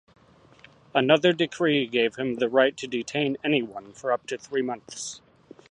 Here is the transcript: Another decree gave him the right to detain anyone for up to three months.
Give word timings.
Another 0.95 1.31
decree 1.31 1.85
gave 1.85 2.15
him 2.15 2.37
the 2.37 2.49
right 2.49 2.75
to 2.75 2.87
detain 2.87 3.37
anyone 3.43 3.93
for 3.93 4.11
up 4.11 4.25
to 4.25 4.35
three 4.39 4.63
months. 4.63 5.21